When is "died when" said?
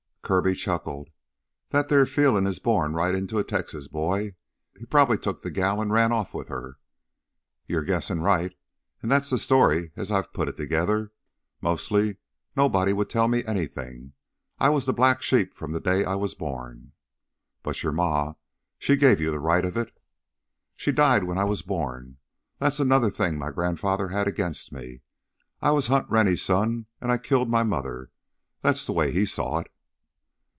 20.93-21.39